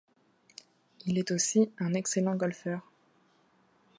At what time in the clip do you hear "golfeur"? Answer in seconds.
2.35-2.81